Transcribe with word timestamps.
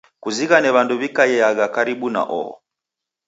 Kuzighane 0.23 0.69
w'andu 0.75 0.93
wi'kaiagha 1.01 1.65
karibu 1.75 2.07
na 2.13 2.21
oho 2.39 2.53